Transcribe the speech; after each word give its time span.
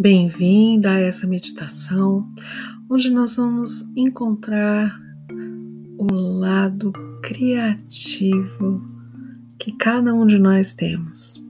Bem-vinda 0.00 0.92
a 0.92 0.98
essa 0.98 1.26
meditação, 1.26 2.26
onde 2.88 3.10
nós 3.10 3.36
vamos 3.36 3.82
encontrar 3.94 4.98
o 5.98 6.10
lado 6.14 6.90
criativo 7.22 8.82
que 9.58 9.72
cada 9.72 10.14
um 10.14 10.26
de 10.26 10.38
nós 10.38 10.72
temos. 10.72 11.46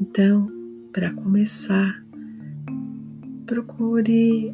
Então, 0.00 0.50
para 0.92 1.14
começar, 1.14 2.04
procure 3.46 4.52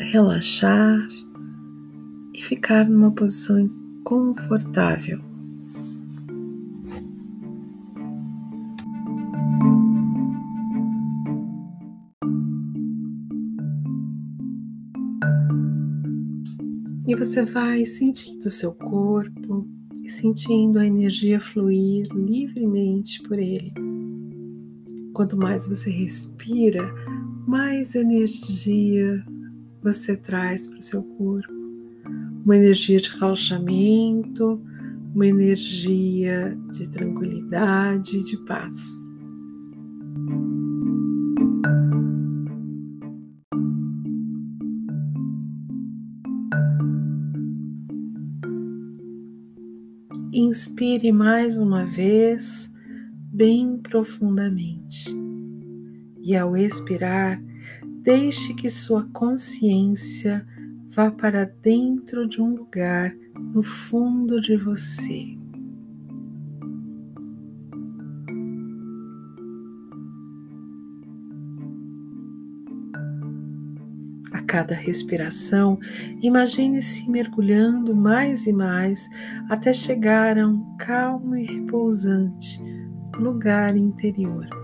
relaxar 0.00 1.06
e 2.34 2.42
ficar 2.42 2.88
numa 2.88 3.10
posição 3.10 3.58
confortável. 4.10 5.20
E 17.06 17.14
você 17.14 17.44
vai 17.44 17.86
sentindo 17.86 18.46
o 18.46 18.50
seu 18.50 18.72
corpo 18.72 19.68
e 20.02 20.08
sentindo 20.08 20.80
a 20.80 20.86
energia 20.86 21.38
fluir 21.38 22.08
livremente 22.12 23.22
por 23.22 23.38
ele. 23.38 23.72
Quanto 25.14 25.36
mais 25.36 25.66
você 25.66 25.88
respira, 25.88 26.82
mais 27.46 27.94
energia 27.94 29.24
você 29.80 30.16
traz 30.16 30.66
para 30.66 30.78
o 30.78 30.82
seu 30.82 31.04
corpo. 31.04 31.59
Uma 32.44 32.56
energia 32.56 32.98
de 32.98 33.10
relaxamento, 33.10 34.60
uma 35.14 35.26
energia 35.26 36.56
de 36.72 36.88
tranquilidade 36.88 38.24
de 38.24 38.36
paz. 38.44 39.10
Inspire 50.32 51.12
mais 51.12 51.58
uma 51.58 51.84
vez, 51.84 52.72
bem 53.32 53.78
profundamente. 53.78 55.10
E 56.22 56.36
ao 56.36 56.56
expirar, 56.56 57.42
deixe 58.02 58.54
que 58.54 58.70
sua 58.70 59.08
consciência 59.12 60.46
vá 60.90 61.10
para 61.10 61.44
dentro 61.44 62.28
de 62.28 62.42
um 62.42 62.54
lugar 62.54 63.14
no 63.54 63.62
fundo 63.62 64.40
de 64.40 64.56
você. 64.56 65.36
A 74.32 74.42
cada 74.42 74.74
respiração, 74.74 75.78
imagine-se 76.22 77.08
mergulhando 77.10 77.94
mais 77.94 78.46
e 78.46 78.52
mais 78.52 79.08
até 79.48 79.72
chegar 79.72 80.38
a 80.38 80.46
um 80.46 80.76
calmo 80.76 81.36
e 81.36 81.44
repousante 81.44 82.60
lugar 83.20 83.76
interior. 83.76 84.59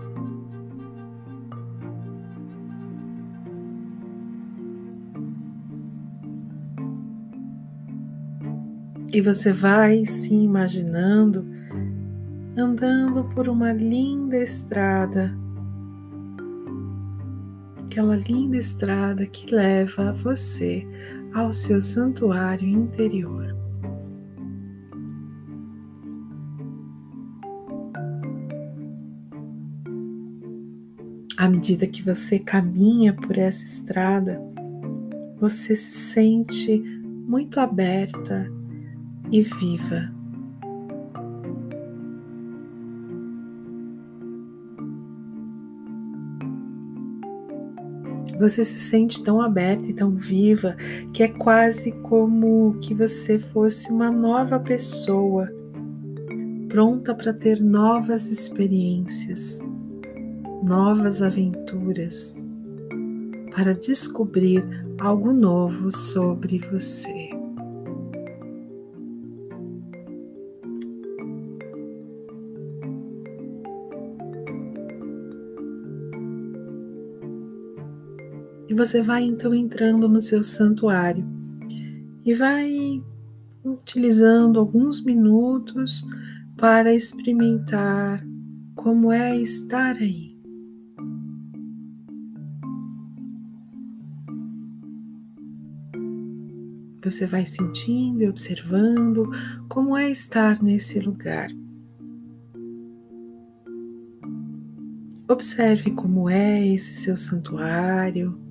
E 9.13 9.21
você 9.21 9.53
vai 9.53 10.05
se 10.05 10.33
imaginando 10.33 11.45
andando 12.57 13.23
por 13.35 13.47
uma 13.47 13.71
linda 13.71 14.37
estrada 14.37 15.33
aquela 17.97 18.15
linda 18.15 18.57
estrada 18.57 19.25
que 19.25 19.51
leva 19.51 20.13
você 20.13 20.85
ao 21.33 21.51
seu 21.51 21.81
santuário 21.81 22.67
interior. 22.67 23.57
À 31.37 31.49
medida 31.49 31.87
que 31.87 32.03
você 32.03 32.37
caminha 32.37 33.15
por 33.15 33.35
essa 33.35 33.65
estrada, 33.65 34.39
você 35.39 35.75
se 35.75 35.91
sente 35.91 36.79
muito 37.27 37.59
aberta 37.59 38.47
e 39.31 39.41
viva. 39.41 40.17
Você 48.39 48.63
se 48.63 48.77
sente 48.77 49.23
tão 49.23 49.41
aberta 49.41 49.87
e 49.87 49.93
tão 49.93 50.11
viva 50.11 50.75
que 51.11 51.23
é 51.23 51.27
quase 51.27 51.91
como 52.03 52.77
que 52.81 52.93
você 52.93 53.39
fosse 53.39 53.91
uma 53.91 54.11
nova 54.11 54.59
pessoa, 54.59 55.51
pronta 56.69 57.15
para 57.15 57.33
ter 57.33 57.59
novas 57.59 58.27
experiências, 58.27 59.59
novas 60.63 61.21
aventuras, 61.23 62.37
para 63.55 63.73
descobrir 63.73 64.63
algo 64.99 65.33
novo 65.33 65.89
sobre 65.89 66.59
você. 66.71 67.26
E 78.67 78.73
você 78.73 79.01
vai 79.01 79.23
então 79.23 79.53
entrando 79.53 80.09
no 80.09 80.19
seu 80.19 80.43
santuário 80.43 81.25
e 82.25 82.33
vai 82.33 83.01
utilizando 83.63 84.59
alguns 84.59 85.03
minutos 85.03 86.05
para 86.57 86.93
experimentar 86.93 88.25
como 88.75 89.11
é 89.11 89.37
estar 89.37 89.95
aí. 89.95 90.35
Você 97.03 97.25
vai 97.25 97.45
sentindo 97.45 98.23
e 98.23 98.27
observando 98.27 99.29
como 99.69 99.95
é 99.95 100.11
estar 100.11 100.61
nesse 100.61 100.99
lugar. 100.99 101.49
Observe 105.29 105.91
como 105.91 106.29
é 106.29 106.67
esse 106.67 106.95
seu 106.95 107.15
santuário 107.15 108.46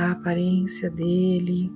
a 0.00 0.12
aparência 0.12 0.90
dele, 0.90 1.70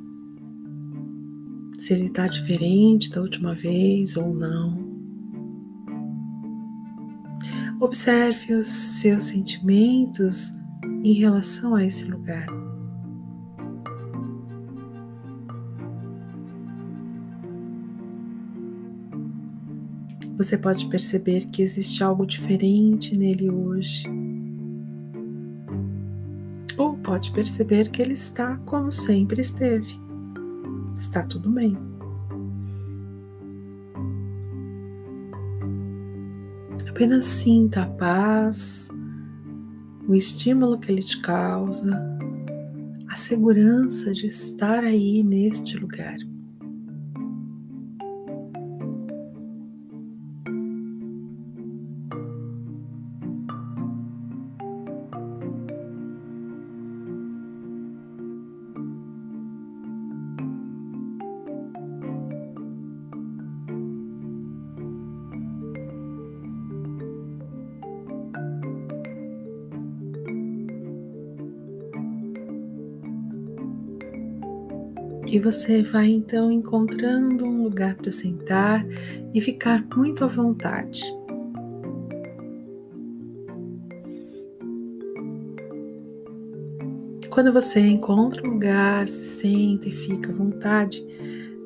se 1.79 1.93
ele 1.93 2.07
está 2.07 2.27
diferente 2.27 3.11
da 3.11 3.21
última 3.21 3.55
vez 3.55 4.17
ou 4.17 4.35
não. 4.35 4.95
Observe 7.81 8.55
os 8.55 8.67
seus 8.67 9.25
sentimentos 9.25 10.59
em 11.03 11.13
relação 11.13 11.75
a 11.75 11.85
esse 11.85 12.05
lugar. 12.07 12.47
Você 20.37 20.57
pode 20.59 20.87
perceber 20.87 21.47
que 21.47 21.63
existe 21.63 22.03
algo 22.03 22.27
diferente 22.27 23.17
nele 23.17 23.51
hoje 23.51 24.24
pode 27.15 27.31
perceber 27.31 27.91
que 27.91 28.03
ele 28.03 28.15
está 28.15 28.57
como 28.67 28.91
sempre 28.91 29.41
esteve. 29.41 30.01
Está 30.97 31.23
tudo 31.23 31.49
bem. 31.49 31.79
Apenas 36.89 37.25
sinta 37.25 37.83
a 37.83 37.87
paz, 37.87 38.89
o 40.09 40.15
estímulo 40.17 40.77
que 40.81 40.91
ele 40.91 41.03
te 41.03 41.21
causa, 41.21 42.03
a 43.07 43.15
segurança 43.15 44.13
de 44.13 44.27
estar 44.27 44.83
aí 44.83 45.23
neste 45.23 45.77
lugar. 45.77 46.17
E 75.27 75.39
você 75.39 75.83
vai 75.83 76.09
então 76.09 76.51
encontrando 76.51 77.45
um 77.45 77.63
lugar 77.65 77.95
para 77.97 78.13
sentar 78.13 78.87
e 79.33 79.41
ficar 79.41 79.85
muito 79.95 80.25
à 80.25 80.27
vontade. 80.27 81.03
Quando 87.31 87.53
você 87.53 87.81
encontra 87.81 88.47
um 88.47 88.53
lugar, 88.53 89.09
se 89.09 89.41
senta 89.41 89.89
e 89.89 89.93
fica 89.93 90.31
à 90.31 90.35
vontade, 90.35 91.05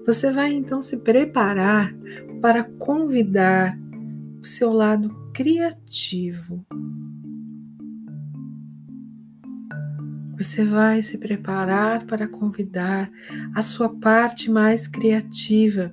você 0.06 0.32
vai 0.32 0.52
então 0.52 0.80
se 0.80 0.96
preparar 0.96 1.94
para 2.40 2.64
convidar 2.64 3.78
o 4.40 4.46
seu 4.46 4.72
lado 4.72 5.14
criativo 5.34 6.64
Você 10.38 10.64
vai 10.64 11.02
se 11.02 11.18
preparar 11.18 12.06
para 12.06 12.28
convidar 12.28 13.10
a 13.52 13.60
sua 13.60 13.88
parte 13.88 14.48
mais 14.48 14.86
criativa 14.86 15.92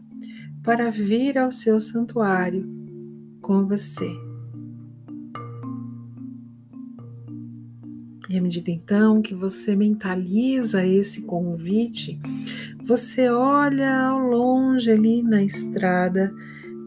para 0.61 0.91
vir 0.91 1.35
ao 1.39 1.51
seu 1.51 1.79
santuário 1.79 2.63
com 3.41 3.65
você. 3.65 4.07
E 8.29 8.37
à 8.37 8.41
medida 8.41 8.69
então 8.69 9.19
que 9.19 9.33
você 9.33 9.75
mentaliza 9.75 10.85
esse 10.85 11.23
convite, 11.23 12.19
você 12.85 13.29
olha 13.29 13.99
ao 13.99 14.19
longe 14.19 14.91
ali 14.91 15.23
na 15.23 15.43
estrada 15.43 16.31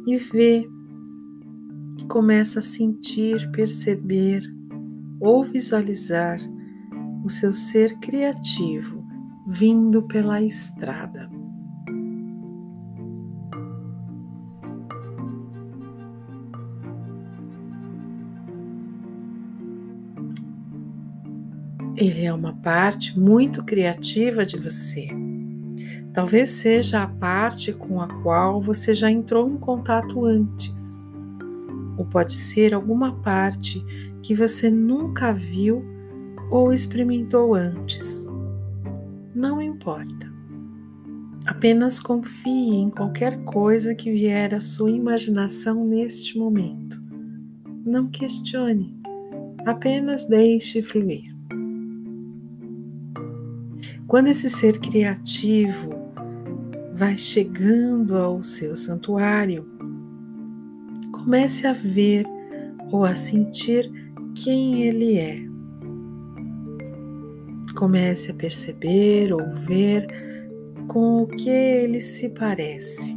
e 0.06 0.16
vê, 0.16 0.64
começa 2.08 2.60
a 2.60 2.62
sentir, 2.62 3.50
perceber 3.50 4.44
ou 5.20 5.44
visualizar 5.44 6.38
o 7.28 7.30
seu 7.30 7.52
ser 7.52 7.98
criativo 7.98 9.06
vindo 9.46 10.02
pela 10.02 10.40
estrada. 10.40 11.28
Ele 21.94 22.24
é 22.24 22.32
uma 22.32 22.54
parte 22.54 23.18
muito 23.18 23.62
criativa 23.62 24.46
de 24.46 24.56
você. 24.56 25.08
Talvez 26.14 26.48
seja 26.48 27.02
a 27.02 27.08
parte 27.08 27.74
com 27.74 28.00
a 28.00 28.08
qual 28.22 28.62
você 28.62 28.94
já 28.94 29.10
entrou 29.10 29.50
em 29.50 29.58
contato 29.58 30.24
antes. 30.24 31.06
Ou 31.98 32.06
pode 32.06 32.32
ser 32.32 32.72
alguma 32.72 33.20
parte 33.20 33.84
que 34.22 34.34
você 34.34 34.70
nunca 34.70 35.30
viu 35.34 35.97
ou 36.50 36.72
experimentou 36.72 37.54
antes. 37.54 38.28
Não 39.34 39.60
importa. 39.60 40.28
Apenas 41.46 41.98
confie 41.98 42.74
em 42.74 42.90
qualquer 42.90 43.42
coisa 43.44 43.94
que 43.94 44.12
vier 44.12 44.54
à 44.54 44.60
sua 44.60 44.90
imaginação 44.90 45.84
neste 45.86 46.38
momento. 46.38 47.00
Não 47.84 48.08
questione, 48.08 48.94
apenas 49.64 50.26
deixe 50.26 50.82
fluir. 50.82 51.34
Quando 54.06 54.28
esse 54.28 54.50
ser 54.50 54.78
criativo 54.78 55.90
vai 56.94 57.16
chegando 57.16 58.16
ao 58.16 58.42
seu 58.42 58.76
santuário, 58.76 59.66
comece 61.12 61.66
a 61.66 61.72
ver 61.72 62.26
ou 62.90 63.04
a 63.04 63.14
sentir 63.14 63.90
quem 64.34 64.82
ele 64.82 65.16
é. 65.16 65.47
Comece 67.78 68.32
a 68.32 68.34
perceber 68.34 69.32
ou 69.32 69.54
ver 69.54 70.04
com 70.88 71.22
o 71.22 71.28
que 71.28 71.48
ele 71.48 72.00
se 72.00 72.28
parece. 72.28 73.16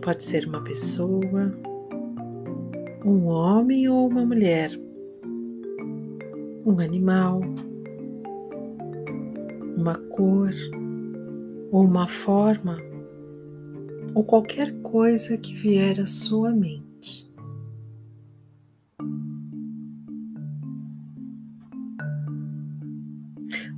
Pode 0.00 0.24
ser 0.24 0.48
uma 0.48 0.64
pessoa, 0.64 1.54
um 3.04 3.26
homem 3.26 3.86
ou 3.86 4.08
uma 4.08 4.24
mulher, 4.24 4.70
um 6.64 6.80
animal, 6.80 7.42
uma 9.76 9.98
cor 10.08 10.54
ou 11.70 11.84
uma 11.84 12.08
forma, 12.08 12.78
ou 14.14 14.24
qualquer 14.24 14.72
coisa 14.80 15.36
que 15.36 15.52
vier 15.52 16.00
à 16.00 16.06
sua 16.06 16.50
mente. 16.50 16.85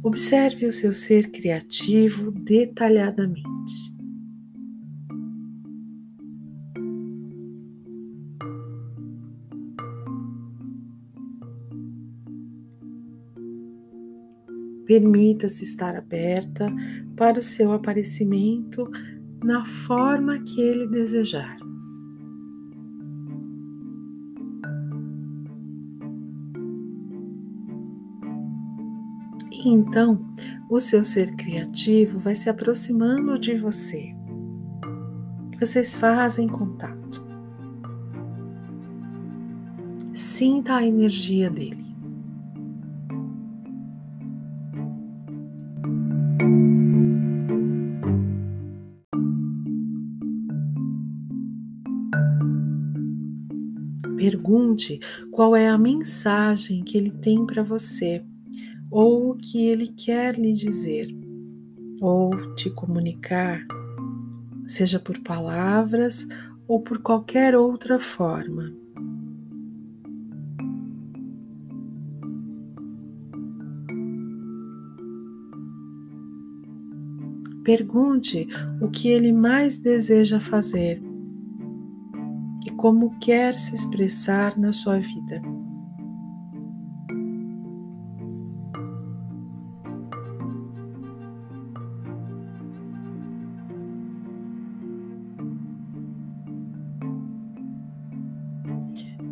Observe 0.08 0.64
o 0.64 0.72
seu 0.72 0.94
ser 0.94 1.30
criativo 1.30 2.30
detalhadamente. 2.30 3.44
Permita-se 14.86 15.64
estar 15.64 15.94
aberta 15.94 16.74
para 17.14 17.38
o 17.38 17.42
seu 17.42 17.70
aparecimento 17.72 18.90
na 19.44 19.66
forma 19.66 20.42
que 20.42 20.58
ele 20.58 20.86
desejar. 20.86 21.67
Então, 29.70 30.18
o 30.70 30.80
seu 30.80 31.04
ser 31.04 31.36
criativo 31.36 32.18
vai 32.18 32.34
se 32.34 32.48
aproximando 32.48 33.38
de 33.38 33.54
você. 33.54 34.14
Vocês 35.60 35.94
fazem 35.94 36.48
contato. 36.48 37.22
Sinta 40.14 40.76
a 40.76 40.86
energia 40.86 41.50
dele. 41.50 41.86
Pergunte 54.16 54.98
qual 55.30 55.54
é 55.54 55.68
a 55.68 55.76
mensagem 55.76 56.82
que 56.82 56.96
ele 56.96 57.10
tem 57.10 57.44
para 57.44 57.62
você, 57.62 58.24
ou 58.90 59.30
o 59.30 59.34
que 59.36 59.66
ele 59.66 59.88
quer 59.88 60.38
lhe 60.38 60.52
dizer, 60.52 61.08
ou 62.00 62.54
te 62.54 62.70
comunicar, 62.70 63.66
seja 64.66 64.98
por 64.98 65.18
palavras 65.20 66.26
ou 66.66 66.80
por 66.80 66.98
qualquer 66.98 67.56
outra 67.56 67.98
forma. 67.98 68.72
Pergunte 77.64 78.48
o 78.80 78.88
que 78.88 79.08
ele 79.08 79.32
mais 79.32 79.78
deseja 79.78 80.40
fazer 80.40 81.02
como 82.78 83.18
quer 83.18 83.54
se 83.58 83.74
expressar 83.74 84.56
na 84.56 84.72
sua 84.72 85.00
vida. 85.00 85.42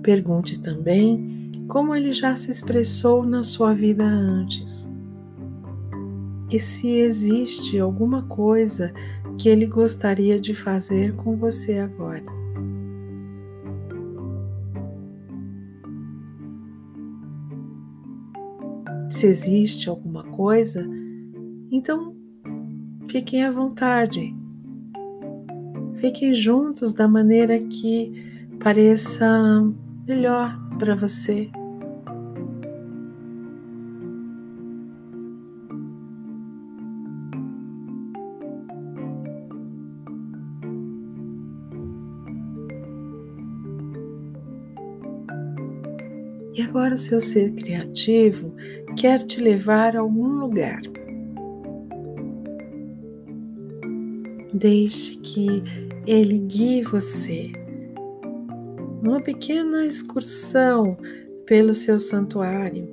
Pergunte 0.07 0.61
também 0.61 1.67
como 1.67 1.93
ele 1.93 2.13
já 2.13 2.37
se 2.37 2.49
expressou 2.49 3.25
na 3.25 3.43
sua 3.43 3.75
vida 3.75 4.05
antes. 4.05 4.89
E 6.49 6.61
se 6.61 6.87
existe 6.87 7.77
alguma 7.81 8.23
coisa 8.23 8.95
que 9.37 9.49
ele 9.49 9.67
gostaria 9.67 10.39
de 10.39 10.55
fazer 10.55 11.13
com 11.17 11.37
você 11.37 11.81
agora. 11.81 12.23
Se 19.11 19.27
existe 19.27 19.89
alguma 19.89 20.23
coisa, 20.23 20.89
então 21.69 22.15
fiquem 23.09 23.43
à 23.43 23.51
vontade. 23.51 24.33
Fiquem 25.97 26.33
juntos 26.33 26.93
da 26.93 27.09
maneira 27.09 27.59
que 27.59 28.47
pareça 28.61 29.27
melhor 30.07 30.57
para 30.79 30.95
você. 30.95 31.51
E 46.55 46.63
agora 46.63 46.95
o 46.95 46.99
seu 46.99 47.21
ser 47.21 47.53
criativo 47.53 48.55
quer 48.97 49.19
te 49.19 49.41
levar 49.41 49.97
a 49.97 50.01
algum 50.01 50.39
lugar. 50.39 50.81
Deixe 54.55 55.17
que 55.17 55.63
ele 56.07 56.39
guie 56.39 56.83
você 56.83 57.66
numa 59.07 59.21
pequena 59.21 59.87
excursão 59.87 60.99
pelo 61.47 61.73
seu 61.73 61.99
santuário. 61.99 62.89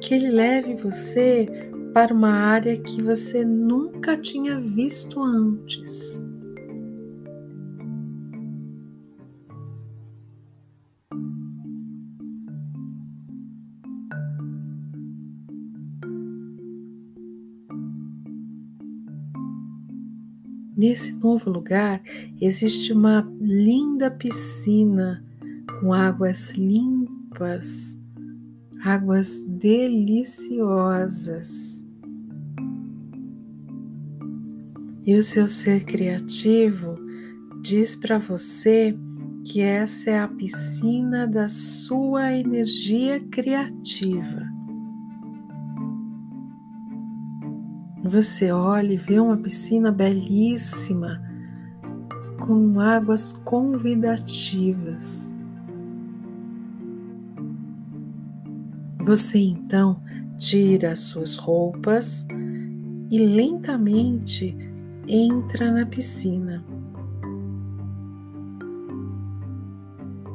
Que 0.00 0.14
ele 0.14 0.30
leve 0.30 0.76
você 0.76 1.46
para 1.92 2.14
uma 2.14 2.30
área 2.30 2.76
que 2.76 3.02
você 3.02 3.44
nunca 3.44 4.16
tinha 4.16 4.60
visto 4.60 5.20
antes. 5.20 6.25
Nesse 20.76 21.12
novo 21.14 21.48
lugar 21.48 22.02
existe 22.40 22.92
uma 22.92 23.32
linda 23.40 24.10
piscina 24.10 25.24
com 25.80 25.94
águas 25.94 26.50
limpas, 26.50 27.96
águas 28.84 29.42
deliciosas. 29.48 31.82
E 35.06 35.14
o 35.14 35.22
seu 35.22 35.48
ser 35.48 35.84
criativo 35.84 36.98
diz 37.62 37.96
para 37.96 38.18
você 38.18 38.94
que 39.44 39.62
essa 39.62 40.10
é 40.10 40.18
a 40.18 40.28
piscina 40.28 41.26
da 41.26 41.48
sua 41.48 42.32
energia 42.32 43.18
criativa. 43.30 44.45
Você 48.06 48.52
olha 48.52 48.92
e 48.92 48.96
vê 48.96 49.18
uma 49.18 49.36
piscina 49.36 49.90
belíssima, 49.90 51.20
com 52.38 52.78
águas 52.78 53.32
convidativas. 53.32 55.36
Você 59.04 59.38
então 59.38 60.00
tira 60.38 60.92
as 60.92 61.00
suas 61.00 61.36
roupas 61.36 62.24
e 63.10 63.18
lentamente 63.18 64.56
entra 65.08 65.72
na 65.72 65.84
piscina. 65.84 66.64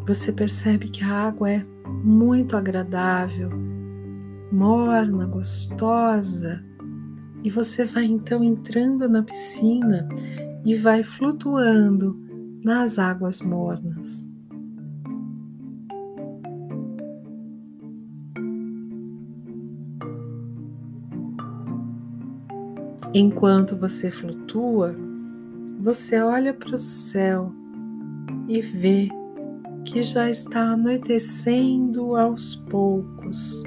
Você 0.05 0.33
percebe 0.33 0.89
que 0.89 1.05
a 1.05 1.27
água 1.27 1.49
é 1.49 1.65
muito 2.03 2.57
agradável, 2.57 3.49
morna, 4.51 5.25
gostosa 5.25 6.69
e 7.43 7.49
você 7.49 7.85
vai 7.85 8.05
então 8.05 8.43
entrando 8.43 9.07
na 9.09 9.23
piscina 9.23 10.07
e 10.65 10.75
vai 10.75 11.03
flutuando 11.03 12.19
nas 12.63 12.99
águas 12.99 13.41
mornas. 13.41 14.29
Enquanto 23.13 23.75
você 23.75 24.09
flutua, 24.09 24.95
você 25.81 26.21
olha 26.21 26.53
para 26.53 26.75
o 26.75 26.77
céu 26.77 27.51
e 28.47 28.61
vê 28.61 29.09
que 29.83 30.03
já 30.03 30.29
está 30.29 30.71
anoitecendo 30.71 32.15
aos 32.15 32.55
poucos. 32.55 33.63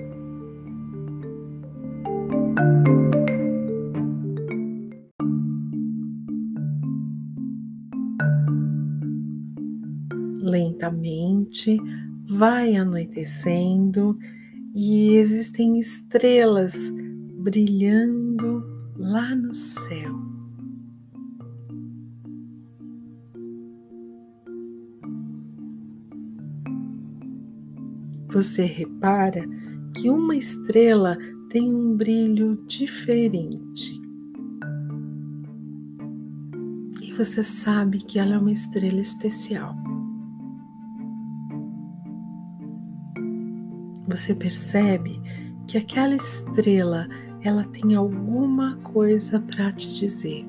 Vai 12.27 12.77
anoitecendo 12.77 14.19
e 14.75 15.15
existem 15.17 15.79
estrelas 15.79 16.93
brilhando 17.39 18.65
lá 18.97 19.35
no 19.35 19.53
céu. 19.53 20.25
Você 28.29 28.65
repara 28.65 29.47
que 29.95 30.11
uma 30.11 30.35
estrela 30.35 31.17
tem 31.51 31.73
um 31.73 31.97
brilho 31.97 32.57
diferente. 32.67 34.01
E 37.01 37.13
você 37.13 37.45
sabe 37.45 37.99
que 37.99 38.19
ela 38.19 38.35
é 38.35 38.39
uma 38.39 38.51
estrela 38.51 39.01
especial. 39.01 39.84
Você 44.09 44.35
percebe 44.35 45.21
que 45.67 45.79
aquela 45.79 46.15
estrela 46.15 47.09
ela 47.41 47.65
tem 47.65 47.95
alguma 47.95 48.77
coisa 48.77 49.39
para 49.41 49.71
te 49.73 49.95
dizer. 49.95 50.47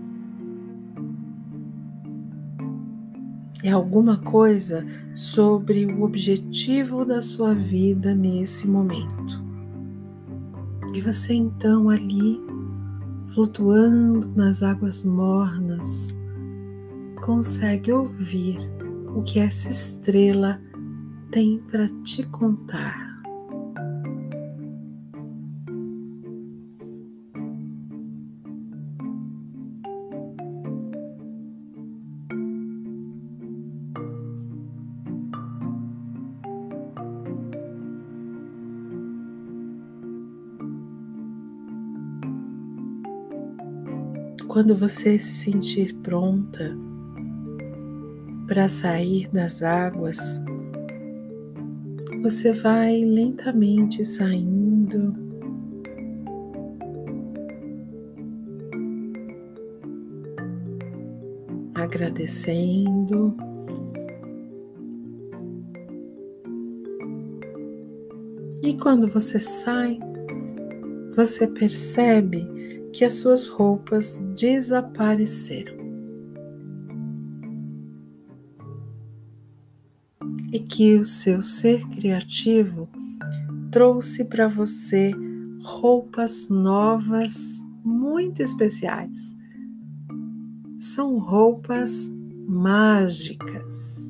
É 3.64 3.72
alguma 3.72 4.18
coisa 4.18 4.86
sobre 5.14 5.86
o 5.86 6.04
objetivo 6.04 7.04
da 7.04 7.22
sua 7.22 7.54
vida 7.54 8.14
nesse 8.14 8.68
momento. 8.68 9.44
E 10.94 11.02
você 11.02 11.34
então 11.34 11.90
ali, 11.90 12.40
flutuando 13.34 14.32
nas 14.36 14.62
águas 14.64 15.04
mornas, 15.04 16.16
consegue 17.26 17.92
ouvir 17.92 18.60
o 19.16 19.24
que 19.24 19.40
essa 19.40 19.68
estrela 19.68 20.62
tem 21.32 21.58
para 21.70 21.90
te 22.04 22.24
contar. 22.28 23.05
Quando 44.56 44.74
você 44.74 45.20
se 45.20 45.36
sentir 45.36 45.94
pronta 45.96 46.74
para 48.48 48.70
sair 48.70 49.28
das 49.28 49.62
águas, 49.62 50.18
você 52.24 52.54
vai 52.54 53.04
lentamente 53.04 54.06
saindo. 54.06 55.14
Agradecendo. 61.74 63.36
E 68.64 68.74
quando 68.78 69.10
você 69.10 69.38
sai, 69.38 70.00
você 71.14 71.46
percebe 71.46 72.55
que 72.96 73.04
as 73.04 73.16
suas 73.16 73.50
roupas 73.50 74.20
desapareceram. 74.40 75.76
E 80.50 80.60
que 80.60 80.96
o 80.96 81.04
seu 81.04 81.42
ser 81.42 81.86
criativo 81.90 82.88
trouxe 83.70 84.24
para 84.24 84.48
você 84.48 85.12
roupas 85.62 86.48
novas 86.50 87.36
muito 87.84 88.42
especiais. 88.42 89.36
São 90.80 91.18
roupas 91.18 92.10
mágicas. 92.48 94.05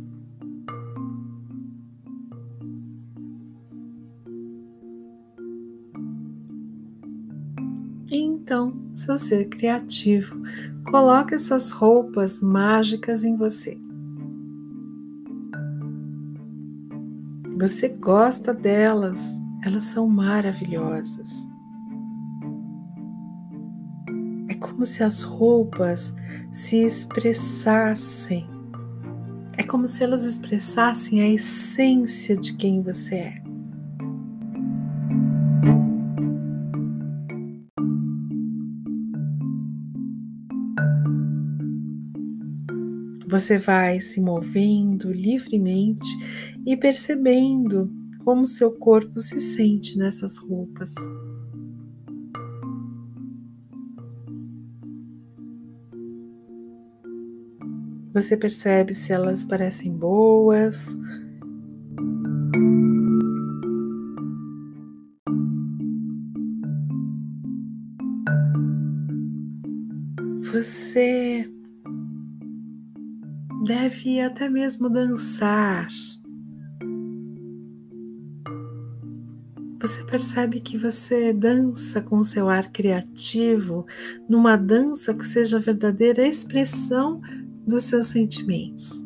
Então, 8.46 8.80
seu 8.94 9.18
ser 9.18 9.50
criativo 9.50 10.40
coloca 10.92 11.34
essas 11.34 11.72
roupas 11.72 12.42
mágicas 12.42 13.24
em 13.24 13.36
você. 13.36 13.76
Você 17.58 17.90
gosta 17.90 18.54
delas, 18.54 19.42
elas 19.64 19.86
são 19.86 20.08
maravilhosas. 20.08 21.28
É 24.48 24.54
como 24.54 24.86
se 24.86 25.04
as 25.04 25.24
roupas 25.24 26.16
se 26.54 26.84
expressassem. 26.84 28.48
É 29.58 29.64
como 29.64 29.88
se 29.88 30.04
elas 30.04 30.24
expressassem 30.24 31.20
a 31.20 31.30
essência 31.30 32.38
de 32.38 32.54
quem 32.54 32.84
você 32.84 33.16
é. 33.16 33.45
Você 43.38 43.58
vai 43.58 44.00
se 44.00 44.22
movendo 44.22 45.12
livremente 45.12 46.10
e 46.66 46.78
percebendo 46.78 47.92
como 48.24 48.46
seu 48.46 48.72
corpo 48.72 49.20
se 49.20 49.42
sente 49.42 49.98
nessas 49.98 50.38
roupas. 50.38 50.94
Você 58.14 58.38
percebe 58.38 58.94
se 58.94 59.12
elas 59.12 59.44
parecem 59.44 59.92
boas. 59.92 60.98
Você 70.54 71.54
deve 73.66 74.22
até 74.22 74.48
mesmo 74.48 74.90
dançar. 74.90 75.88
Você 79.82 80.04
percebe 80.06 80.60
que 80.60 80.78
você 80.78 81.34
dança 81.34 82.02
com 82.02 82.24
seu 82.24 82.48
ar 82.48 82.72
criativo, 82.72 83.86
numa 84.30 84.56
dança 84.56 85.14
que 85.14 85.26
seja 85.26 85.58
a 85.58 85.62
verdadeira 85.62 86.26
expressão 86.26 87.20
dos 87.68 87.84
seus 87.86 88.08
sentimentos. 88.08 89.04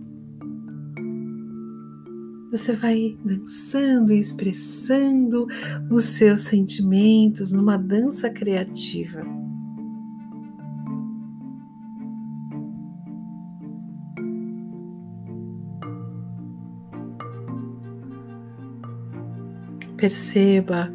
Você 2.52 2.76
vai 2.76 3.18
dançando 3.24 4.12
e 4.12 4.20
expressando 4.20 5.48
os 5.90 6.04
seus 6.04 6.42
sentimentos 6.42 7.52
numa 7.52 7.78
dança 7.78 8.30
criativa. 8.30 9.39
Perceba 20.00 20.90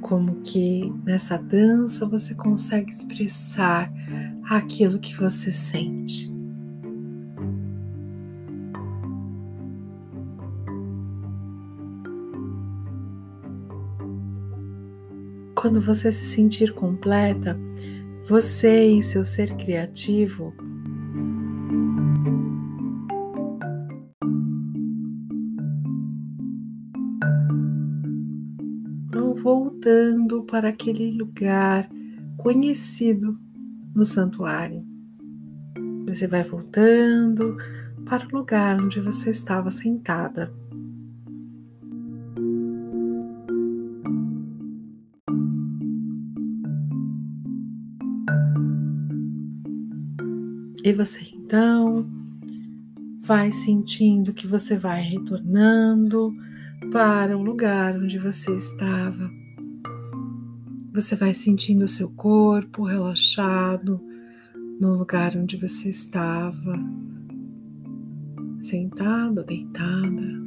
como 0.00 0.40
que 0.42 0.92
nessa 1.04 1.38
dança 1.38 2.04
você 2.04 2.34
consegue 2.34 2.90
expressar 2.90 3.92
aquilo 4.50 4.98
que 4.98 5.14
você 5.14 5.52
sente. 5.52 6.34
Quando 15.54 15.80
você 15.80 16.10
se 16.10 16.24
sentir 16.24 16.74
completa, 16.74 17.56
você 18.28 18.86
e 18.86 19.02
seu 19.02 19.24
ser 19.24 19.54
criativo 19.56 20.52
voltando 29.44 30.42
para 30.44 30.70
aquele 30.70 31.10
lugar 31.18 31.86
conhecido 32.38 33.38
no 33.94 34.02
santuário. 34.02 34.82
Você 36.06 36.26
vai 36.26 36.42
voltando 36.42 37.54
para 38.06 38.26
o 38.26 38.38
lugar 38.38 38.82
onde 38.82 38.98
você 39.00 39.30
estava 39.30 39.70
sentada. 39.70 40.50
E 50.82 50.92
você 50.94 51.20
então 51.34 52.10
vai 53.20 53.52
sentindo 53.52 54.32
que 54.32 54.46
você 54.46 54.74
vai 54.74 55.02
retornando 55.02 56.34
para 56.90 57.36
o 57.36 57.42
lugar 57.42 57.96
onde 57.96 58.18
você 58.18 58.56
estava. 58.56 59.30
Você 60.92 61.16
vai 61.16 61.34
sentindo 61.34 61.84
o 61.84 61.88
seu 61.88 62.10
corpo 62.10 62.84
relaxado 62.84 64.00
no 64.80 64.94
lugar 64.94 65.36
onde 65.36 65.56
você 65.56 65.90
estava, 65.90 66.78
sentada, 68.60 69.42
deitada. 69.42 70.44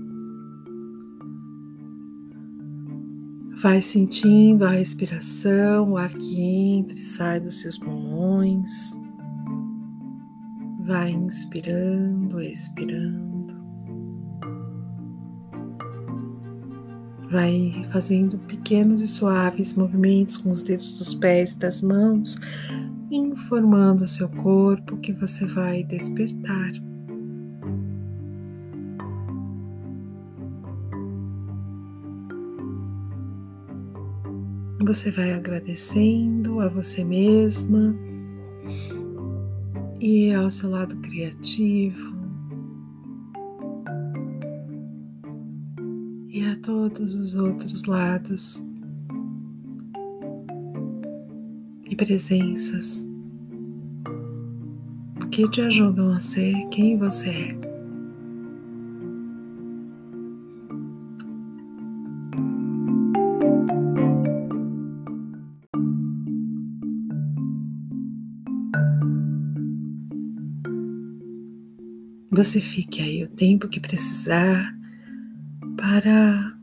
Vai 3.62 3.82
sentindo 3.82 4.66
a 4.66 4.70
respiração, 4.70 5.92
o 5.92 5.98
ar 5.98 6.14
que 6.14 6.40
entra 6.40 6.96
e 6.96 7.02
sai 7.02 7.40
dos 7.40 7.60
seus 7.60 7.78
pulmões. 7.78 8.96
Vai 10.86 11.12
inspirando, 11.12 12.40
expirando. 12.40 13.37
Vai 17.30 17.86
fazendo 17.92 18.38
pequenos 18.40 19.02
e 19.02 19.08
suaves 19.08 19.74
movimentos 19.74 20.38
com 20.38 20.50
os 20.50 20.64
dedos 20.64 20.98
dos 20.98 21.14
pés 21.14 21.54
e 21.54 21.60
das 21.60 21.82
mãos, 21.82 22.38
informando 23.12 24.04
o 24.04 24.08
seu 24.08 24.30
corpo 24.30 24.98
que 24.98 25.12
você 25.12 25.46
vai 25.46 25.84
despertar. 25.84 26.72
Você 34.86 35.12
vai 35.12 35.34
agradecendo 35.34 36.62
a 36.62 36.70
você 36.70 37.04
mesma 37.04 37.94
e 40.00 40.34
ao 40.34 40.50
seu 40.50 40.70
lado 40.70 40.96
criativo 40.98 42.17
todos 46.68 47.16
os 47.16 47.34
outros 47.34 47.86
lados 47.86 48.62
e 51.86 51.96
presenças 51.96 53.08
que 55.32 55.50
te 55.50 55.62
ajudam 55.62 56.12
a 56.12 56.20
ser 56.20 56.54
quem 56.68 56.98
você 56.98 57.30
é. 57.30 57.58
Você 72.30 72.60
fique 72.60 73.02
aí 73.02 73.24
o 73.24 73.30
tempo 73.30 73.70
que 73.70 73.80
precisar 73.80 74.78
para 75.78 76.57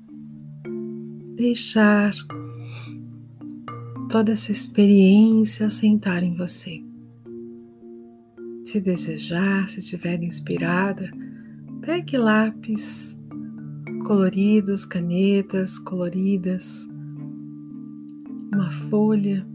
deixar 1.35 2.13
toda 4.09 4.33
essa 4.33 4.53
experiência 4.53 5.67
assentar 5.67 6.23
em 6.23 6.37
você. 6.37 6.83
Se 8.65 8.81
desejar, 8.81 9.69
se 9.69 9.81
estiver 9.81 10.23
inspirada, 10.23 11.11
pegue 11.81 12.17
lápis 12.17 13.19
coloridos, 14.07 14.85
canetas 14.85 15.79
coloridas, 15.79 16.89
uma 18.53 18.71
folha 18.71 19.47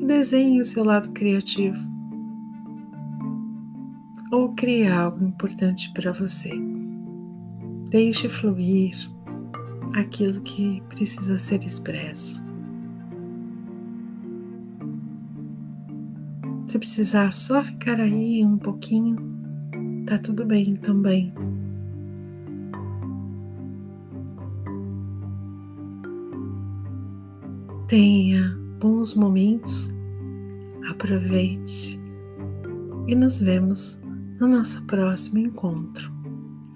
e 0.00 0.04
desenhe 0.04 0.60
o 0.60 0.64
seu 0.64 0.84
lado 0.84 1.10
criativo 1.10 1.78
ou 4.30 4.54
crie 4.54 4.86
algo 4.86 5.24
importante 5.24 5.90
para 5.94 6.12
você. 6.12 6.50
Deixe 7.90 8.28
fluir 8.28 8.94
aquilo 9.94 10.40
que 10.42 10.82
precisa 10.88 11.38
ser 11.38 11.64
expresso. 11.64 12.44
Se 16.66 16.78
precisar 16.78 17.32
só 17.32 17.64
ficar 17.64 17.98
aí 17.98 18.44
um 18.44 18.58
pouquinho, 18.58 19.16
tá 20.06 20.18
tudo 20.18 20.44
bem 20.44 20.76
também. 20.76 21.32
Tenha 27.88 28.54
bons 28.78 29.14
momentos, 29.14 29.90
aproveite 30.90 31.98
e 33.06 33.14
nos 33.14 33.40
vemos 33.40 33.98
no 34.38 34.46
nosso 34.46 34.84
próximo 34.84 35.38
encontro. 35.38 36.12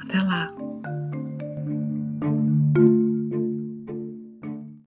Até 0.01 0.23
lá! 0.23 0.62